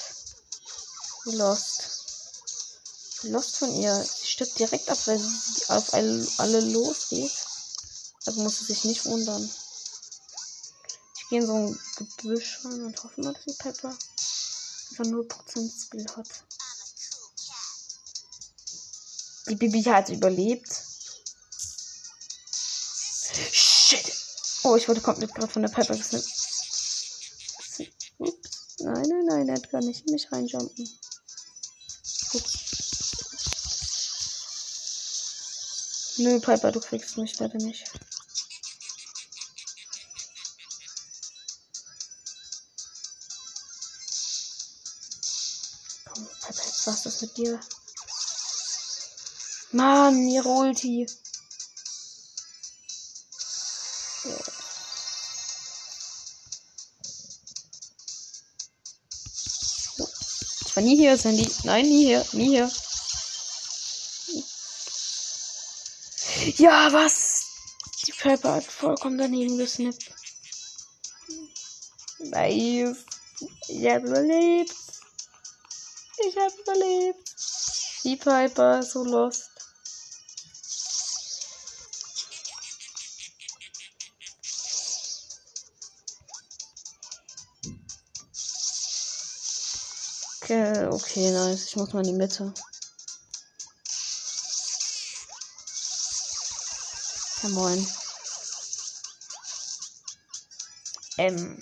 Lost. 1.24 3.22
Lost 3.24 3.56
von 3.56 3.74
ihr. 3.74 3.94
Sie 3.94 4.26
stirbt 4.26 4.58
direkt 4.58 4.88
ab, 4.88 4.98
weil 5.06 5.18
sie 5.18 5.68
auf 5.68 5.92
alle, 5.92 6.60
losgeht. 6.60 7.32
Also 8.24 8.42
muss 8.42 8.58
sie 8.58 8.64
sich 8.66 8.84
nicht 8.84 9.04
wundern. 9.04 9.50
Ich 11.16 11.28
gehe 11.28 11.40
in 11.40 11.46
so 11.46 11.54
ein 11.54 11.78
Gebüsch 12.16 12.60
rein 12.64 12.84
und 12.84 13.04
hoffe 13.04 13.20
mal, 13.20 13.34
dass 13.34 13.44
die 13.44 13.52
Pepper 13.52 13.88
einfach 13.88 15.04
0% 15.04 15.70
Skill 15.70 16.06
hat. 16.16 16.28
Die 19.48 19.56
Bibi 19.56 19.82
hat 19.82 20.08
überlebt. 20.08 20.88
Oh, 24.64 24.76
ich 24.76 24.88
wurde 24.88 25.00
komplett 25.00 25.34
gerade 25.34 25.52
von 25.52 25.62
der 25.62 25.68
Piper 25.68 25.96
gesnippt. 25.96 26.28
Nein, 28.80 29.08
nein, 29.08 29.24
nein, 29.26 29.48
er 29.48 29.54
hat 29.56 29.70
gar 29.70 29.80
nicht 29.80 30.06
in 30.06 30.12
mich 30.12 30.30
reinjumpen. 30.30 30.88
Ups. 32.34 32.68
Nö, 36.18 36.40
Piper, 36.40 36.72
du 36.72 36.80
kriegst 36.80 37.16
mich 37.16 37.38
leider 37.38 37.58
nicht. 37.58 37.84
Komm, 46.04 46.28
Piper, 46.40 46.64
jetzt 46.64 46.86
war's 46.86 47.02
das 47.02 47.22
mit 47.22 47.36
dir. 47.36 47.60
Mann, 49.72 50.28
ihre 50.28 50.48
Ulti. 50.48 51.06
War 60.78 60.84
nie 60.84 60.96
hier, 60.96 61.18
Sandy. 61.18 61.44
Nein, 61.64 61.86
nie 61.86 62.04
hier, 62.06 62.24
nie 62.34 62.50
hier. 62.50 62.70
Ja, 66.56 66.92
was? 66.92 67.42
Die 68.06 68.12
Pepper 68.12 68.54
hat 68.54 68.64
vollkommen 68.64 69.18
daneben 69.18 69.58
gesnippt. 69.58 70.12
Nice. 72.20 72.98
Ich 73.66 73.90
hab 73.90 74.04
überlebt. 74.04 74.72
Ich 76.24 76.36
hab 76.36 76.56
überlebt. 76.60 77.34
Die 78.04 78.14
Piper, 78.14 78.80
so 78.80 79.02
lost. 79.02 79.47
Okay, 90.50 90.87
okay, 90.87 91.30
nice. 91.30 91.66
Ich 91.66 91.76
muss 91.76 91.92
mal 91.92 92.00
in 92.00 92.06
die 92.06 92.12
Mitte. 92.14 92.54
Ja, 97.42 97.48
moin. 97.50 97.87
Ähm. 101.18 101.61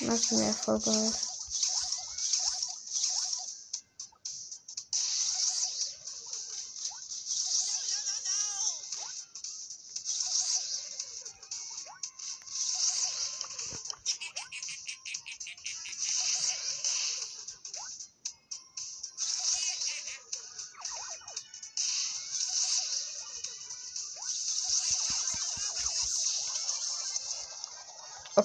Das 0.00 0.20
ist 0.22 0.32
mir 0.32 0.52
voll 0.54 0.80
geil. 0.80 1.12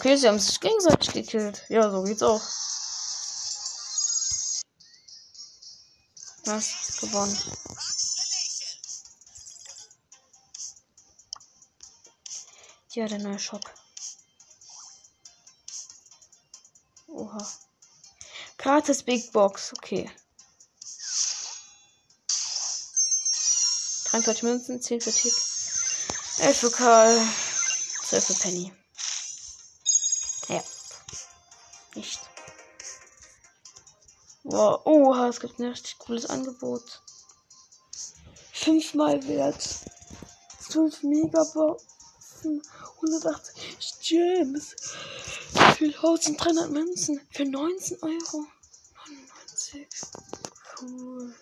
Okay, 0.08 0.15
sie 0.15 0.30
haben 0.30 0.39
sich 0.39 0.58
gegenseitig 0.62 1.12
gekillt. 1.12 1.65
Ja, 1.67 1.91
so 1.91 2.02
geht's 2.02 2.24
auch. 2.24 2.41
Was? 6.46 6.98
Gewonnen. 7.02 7.38
Ja, 12.93 13.08
der 13.08 13.20
neue 13.20 13.38
Shop. 13.38 13.60
Oha. 17.08 17.46
Gratis 18.58 19.04
Big 19.04 19.34
Box, 19.34 19.74
okay. 19.74 20.10
43 24.06 24.43
Münzen, 24.43 24.82
10 24.82 25.02
für 25.02 25.12
Tick, 25.12 25.34
11 26.38 26.58
für 26.58 26.72
Karl, 26.72 27.28
12 28.06 28.26
für 28.26 28.34
Penny. 28.36 28.74
Wow. 34.58 34.82
Oha, 34.86 35.28
es 35.28 35.39
gibt 35.39 35.60
ein 35.60 35.67
richtig 35.67 36.00
cooles 36.00 36.26
Angebot. 36.26 37.04
Fünfmal 38.52 39.22
wert. 39.28 39.62
12 40.67 41.04
Megaboxen. 41.04 42.63
180 42.96 44.00
Gems. 44.02 44.76
Für 45.78 45.86
1300 45.86 46.72
Münzen. 46.72 47.22
Für 47.30 47.46
19 47.46 48.02
Euro. 48.02 48.48
99. 49.06 49.88
Cool. 50.82 51.36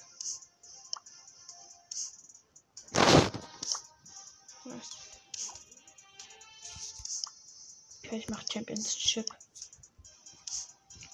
Okay, 8.04 8.18
ich 8.18 8.28
mache 8.28 8.46
Championship. 8.52 9.26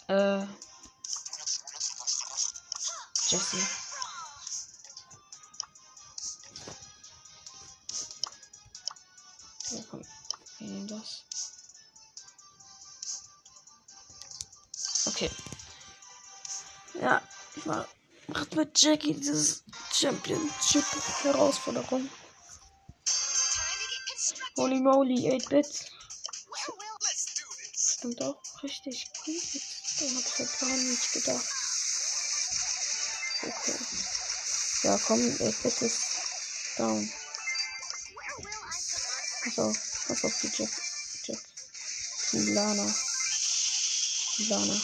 Äh. 0.07 0.47
Jesse. 3.31 3.57
Ja, 9.69 9.83
komm. 9.89 10.03
Wir 10.57 10.67
nehmen 10.67 10.87
das. 10.89 11.23
Okay. 15.05 15.31
Ja, 16.95 17.21
ich 17.55 17.65
mach, 17.65 17.87
macht 18.27 18.53
mit 18.53 18.77
Jackie 18.81 19.13
dieses 19.13 19.63
Championship-Herausforderung. 19.93 22.09
Holy 24.57 24.81
moly, 24.81 25.31
8-Bit. 25.37 25.89
Stimmt 27.77 28.21
auch 28.21 28.43
richtig 28.61 29.09
gut. 29.23 29.31
Hab 29.31 30.19
ich 30.19 30.37
halt 30.37 30.59
gar 30.59 30.69
nicht 30.69 31.13
gedacht. 31.13 31.60
Okay. 33.43 33.75
Ja, 34.83 34.97
komm, 35.05 35.19
8-Bit 35.19 35.81
ist 35.81 35.99
down. 36.77 37.11
Auf, 39.57 39.77
pass 40.07 40.23
auf 40.23 40.33
die 40.41 40.51
Jack. 40.55 40.69
Jack. 41.23 41.39
Die 42.31 42.53
Lana. 42.53 42.95
Die 44.37 44.43
Lana. 44.45 44.81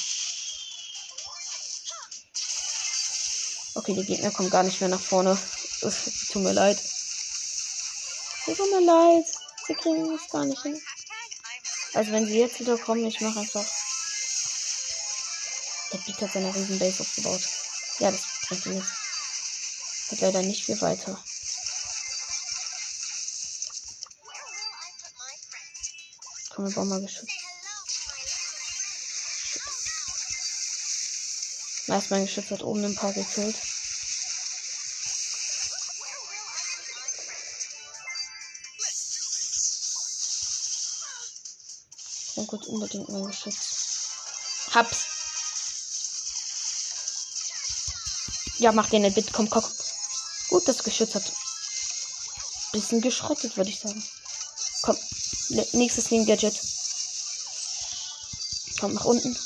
Okay, 3.76 3.94
die 3.94 4.06
Gegner 4.06 4.32
kommen 4.32 4.50
gar 4.50 4.64
nicht 4.64 4.82
mehr 4.82 4.90
nach 4.90 5.02
vorne. 5.02 5.38
Es 5.82 6.28
tut 6.32 6.42
mir 6.42 6.54
leid. 6.54 6.78
Es 6.80 8.58
tut 8.58 8.72
mir 8.72 8.82
leid. 8.82 9.26
Sie 9.68 9.76
kriegen 9.76 10.16
es 10.16 10.32
gar 10.32 10.46
nicht 10.46 10.62
hin. 10.64 10.82
Also 11.94 12.12
wenn 12.12 12.26
sie 12.26 12.40
jetzt 12.40 12.60
wieder 12.60 12.78
kommen, 12.78 13.06
ich 13.06 13.22
mache 13.22 13.40
einfach. 13.40 13.66
Der 15.94 15.98
Pick 16.00 16.22
hat 16.22 16.34
seine 16.34 16.54
riesen 16.54 16.80
Base 16.80 17.02
aufgebaut. 17.02 17.42
Ja, 18.00 18.12
das 18.12 18.37
ihm 18.52 18.76
nichts. 18.76 18.92
Hat 20.12 20.22
leider 20.22 20.42
nicht 20.42 20.64
viel 20.66 20.80
weiter. 20.82 21.22
Komm, 26.50 26.68
wir 26.68 26.74
bauen 26.74 26.90
mal 26.90 27.02
geschützt. 27.02 27.32
Nice, 31.88 32.10
mein 32.10 32.26
Geschütz 32.26 32.52
hat 32.52 32.64
oben 32.64 32.84
ein 32.84 32.96
paar 32.96 33.14
gekillt. 33.14 33.56
Kurz 42.48 42.66
unbedingt 42.68 43.10
mein 43.10 43.28
Geschütz. 43.28 44.08
Hab's. 44.74 45.17
Ja, 48.60 48.72
mach 48.72 48.90
den 48.90 49.14
Bit. 49.14 49.32
Komm, 49.34 49.50
komm. 49.50 49.64
Gut, 50.50 50.68
das 50.68 50.84
Geschütz 50.84 51.14
hat. 51.14 51.32
Bisschen 52.72 53.02
geschrottet, 53.02 53.56
würde 53.56 53.70
ich 53.70 53.80
sagen. 53.80 54.04
Komm. 54.82 54.98
Nächstes 55.74 56.10
Leben 56.10 56.26
Gadget. 56.26 56.60
Komm 58.80 58.94
nach 58.94 59.06
unten. 59.06 59.38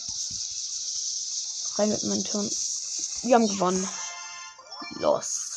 Rein 1.76 1.90
mit 1.90 2.04
meinen 2.04 2.24
Turm. 2.24 2.50
Wir 3.24 3.36
haben 3.36 3.48
gewonnen. 3.48 3.88
Los. 5.00 5.52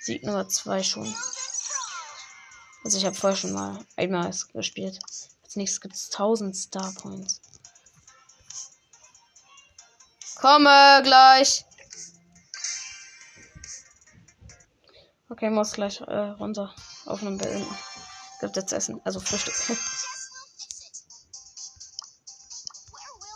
Sieg 0.00 0.24
Nummer 0.24 0.48
2 0.48 0.82
schon. 0.82 1.14
Also 2.84 2.96
ich 2.98 3.04
habe 3.04 3.14
vorher 3.14 3.36
schon 3.36 3.52
mal 3.52 3.84
einmal 3.96 4.34
gespielt. 4.54 4.98
Als 5.44 5.56
nächstes 5.56 5.80
gibt 5.80 5.94
es 5.94 6.06
1000 6.06 6.56
Star 6.56 6.92
Points. 6.94 7.41
Komme 10.42 11.00
gleich. 11.04 11.64
Okay, 15.28 15.50
muss 15.50 15.72
gleich 15.72 16.00
äh, 16.00 16.30
runter. 16.40 16.74
Aufnehmen 17.06 17.38
beenden. 17.38 17.76
Gibt 18.40 18.56
jetzt 18.56 18.72
Essen, 18.72 19.00
also 19.04 19.20
Frühstück. 19.20 19.54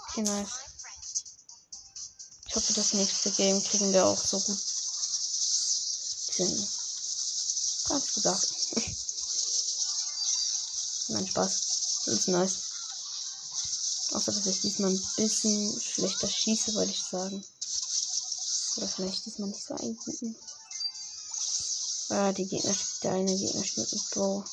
okay, 0.08 0.22
nice. 0.22 0.50
Ich 2.48 2.56
hoffe, 2.56 2.72
das 2.72 2.92
nächste 2.94 3.30
Game 3.30 3.62
kriegen 3.62 3.92
wir 3.92 4.04
auch 4.04 4.18
so 4.18 4.40
gut 4.40 4.58
hin. 6.34 6.68
Ganz 7.88 8.14
gesagt. 8.14 8.52
Nein, 11.10 11.28
Spaß. 11.28 12.02
Das 12.06 12.14
ist 12.14 12.26
nice. 12.26 12.65
Außer, 14.26 14.40
dass 14.40 14.46
ich 14.46 14.60
diesmal 14.62 14.90
ein 14.90 15.02
bisschen 15.16 15.80
schlechter 15.80 16.28
schieße, 16.28 16.74
wollte 16.74 16.90
ich 16.90 17.02
sagen. 17.02 17.44
Oder 18.76 18.88
vielleicht 18.88 19.24
diesmal 19.24 19.48
nicht 19.48 19.64
so 19.64 19.74
einguten. 19.74 20.36
Ah, 22.08 22.32
die 22.32 22.46
Gegner, 22.46 22.74
der 23.04 23.12
eine 23.12 23.36
Gegner 23.36 23.64
spielt 23.64 23.92
mit 23.92 24.10
Bow. 24.10 24.44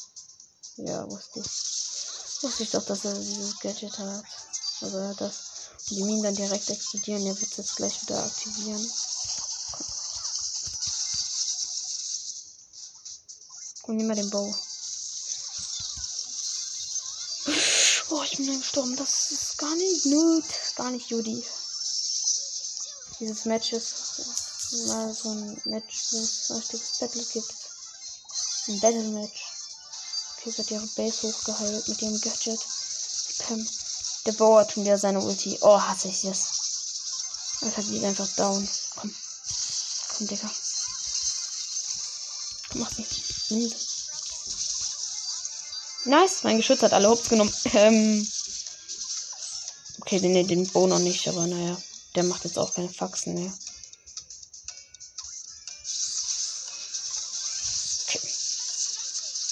Ja, 0.77 1.09
wusste 1.09 1.39
ich. 1.39 2.43
Wusste 2.43 2.63
ich 2.63 2.71
doch, 2.71 2.85
dass 2.85 3.05
er 3.05 3.13
dieses 3.15 3.59
Gadget 3.59 3.97
hat. 3.97 4.23
Also 4.81 4.97
er 4.97 5.09
hat 5.09 5.21
das. 5.21 5.35
Und 5.89 5.97
die 5.97 6.03
Minen 6.03 6.23
dann 6.23 6.35
direkt 6.35 6.69
explodieren. 6.69 7.25
Er 7.25 7.39
wird 7.39 7.51
es 7.51 7.57
jetzt 7.57 7.75
gleich 7.75 8.01
wieder 8.03 8.23
aktivieren. 8.23 8.91
Und 13.83 13.97
nimm 13.97 14.07
mal 14.07 14.15
den 14.15 14.29
Bow. 14.29 14.55
Dann 18.45 18.59
gestorben. 18.59 18.95
Das 18.97 19.31
ist 19.31 19.57
gar 19.57 19.73
nicht 19.75 20.03
gut. 20.03 20.43
Gar 20.75 20.91
nicht 20.91 21.09
Judy. 21.09 21.43
Dieses 23.19 23.45
Match 23.45 23.71
ist 23.71 23.95
mal 24.87 25.13
so 25.13 25.29
ein 25.29 25.61
Match, 25.65 26.11
wo 26.11 26.17
es 26.17 26.49
ein 26.49 26.57
richtiges 26.57 26.97
Battle 26.99 27.23
gibt. 27.23 27.53
Ein 28.67 28.79
Battle 28.81 29.03
Match. 29.09 29.45
Okay, 30.37 30.51
sie 30.51 30.61
hat 30.61 30.71
ihre 30.71 30.87
Base 30.87 31.21
hochgeheilt 31.21 31.87
mit 31.87 32.01
ihrem 32.01 32.19
Gadget. 32.19 32.59
Pam. 33.39 33.69
Der 34.25 34.33
Bow 34.33 34.57
hat 34.57 34.71
schon 34.71 34.83
wieder 34.83 34.97
seine 34.97 35.21
Ulti. 35.21 35.57
Oh, 35.61 35.79
hasse 35.79 36.09
ich 36.09 36.21
das. 36.21 37.59
Alter, 37.61 37.83
die 37.83 37.97
ist 37.97 38.03
einfach 38.03 38.27
down. 38.35 38.67
Komm. 38.95 39.15
Komm, 40.17 40.27
Digga. 40.27 40.49
Mach 42.73 42.91
sie. 42.91 43.05
Nimm. 43.49 43.73
Nice, 46.05 46.43
mein 46.43 46.57
Geschütz 46.57 46.81
hat 46.81 46.93
alle 46.93 47.09
Hops 47.09 47.29
genommen. 47.29 47.53
Ähm. 47.73 48.27
Okay, 50.01 50.19
den, 50.19 50.47
den 50.47 50.67
Bo 50.67 50.85
noch 50.85 50.99
nicht, 50.99 51.27
aber 51.27 51.47
naja. 51.47 51.81
Der 52.15 52.23
macht 52.23 52.43
jetzt 52.43 52.59
auch 52.59 52.73
keine 52.73 52.89
Faxen 52.89 53.35
mehr. 53.35 53.53
Okay. 58.03 58.19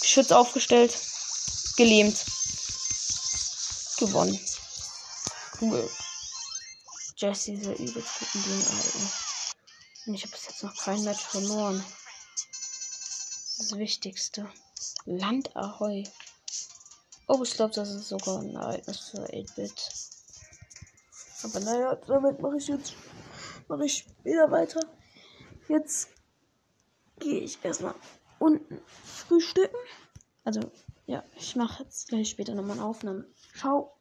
Geschütz 0.02 0.32
aufgestellt. 0.32 0.94
Gelähmt. 1.78 2.18
Gewonnen. 3.98 4.40
Cool. 5.62 5.90
Jesse 7.16 7.54
ist 7.54 7.66
der 7.66 7.80
übelst 7.80 8.10
guten 8.20 8.44
Ding, 8.44 8.68
Alter. 8.68 9.12
Und 10.06 10.14
ich 10.16 10.24
habe 10.24 10.32
bis 10.34 10.46
jetzt 10.48 10.64
noch 10.64 10.76
kein 10.76 11.04
Match 11.04 11.24
verloren. 11.24 11.84
Das 13.58 13.78
Wichtigste. 13.78 14.52
Land 15.06 15.56
Ahoi. 15.56 16.04
Oh, 17.28 17.42
ich 17.44 17.54
glaube, 17.54 17.74
das 17.74 17.90
ist 17.92 18.10
sogar 18.10 18.40
ein 18.40 18.56
Ereignis 18.56 19.00
für 19.10 19.26
8-Bit. 19.26 19.90
Aber 21.44 21.60
naja, 21.60 21.96
damit 22.08 22.40
mache 22.42 22.58
ich 22.58 22.68
jetzt 22.68 22.94
mache 23.72 23.86
ich 23.86 24.06
wieder 24.24 24.52
weiter. 24.52 24.82
Jetzt 25.68 26.10
gehe 27.20 27.40
ich 27.40 27.64
erstmal 27.64 27.96
unten 28.38 28.82
frühstücken. 29.06 29.78
Also, 30.44 30.60
ja, 31.06 31.24
ich 31.38 31.56
mache 31.56 31.84
jetzt 31.84 32.10
gleich 32.10 32.30
später 32.30 32.54
nochmal 32.54 32.78
eine 32.78 32.86
Aufnahme. 32.86 33.26
Ciao. 33.58 34.01